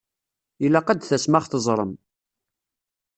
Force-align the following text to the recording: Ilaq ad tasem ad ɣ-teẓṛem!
Ilaq 0.65 0.87
ad 0.89 1.01
tasem 1.01 1.33
ad 1.37 1.43
ɣ-teẓṛem! 1.45 1.91